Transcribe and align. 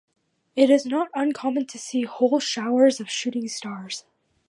It 0.55 0.71
is 0.71 0.83
not 0.87 1.09
uncommon 1.13 1.67
to 1.67 1.77
see 1.77 2.05
whole 2.05 2.39
showers 2.39 2.99
of 2.99 3.07
shooting 3.07 3.47
stars. 3.47 4.03